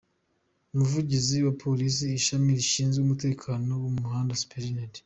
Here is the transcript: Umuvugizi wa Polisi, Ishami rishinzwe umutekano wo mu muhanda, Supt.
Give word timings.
Umuvugizi 0.73 1.35
wa 1.45 1.53
Polisi, 1.63 2.03
Ishami 2.19 2.49
rishinzwe 2.59 2.99
umutekano 3.01 3.69
wo 3.81 3.87
mu 3.93 3.99
muhanda, 4.05 4.33
Supt. 4.41 4.93